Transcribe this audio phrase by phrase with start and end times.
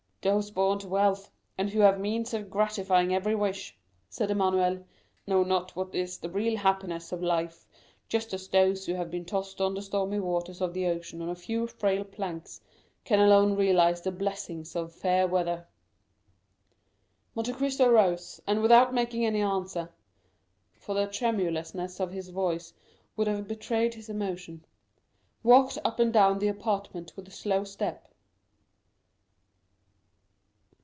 [0.23, 3.75] "Those born to wealth, and who have the means of gratifying every wish,"
[4.07, 4.85] said Emmanuel,
[5.25, 7.65] "know not what is the real happiness of life,
[8.07, 11.29] just as those who have been tossed on the stormy waters of the ocean on
[11.29, 12.61] a few frail planks
[13.03, 15.67] can alone realize the blessings of fair weather."
[17.33, 19.89] Monte Cristo rose, and without making any answer
[20.71, 22.75] (for the tremulousness of his voice
[23.17, 24.63] would have betrayed his emotion)
[25.41, 28.07] walked up and down the apartment with a slow step.